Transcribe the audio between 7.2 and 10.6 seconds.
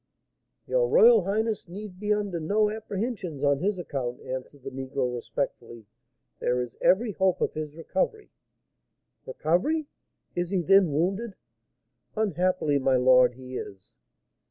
of his recovery." "Recovery! He is,